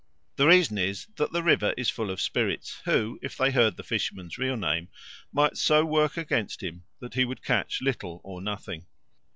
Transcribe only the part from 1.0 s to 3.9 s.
that the river is full of spirits, who, if they heard the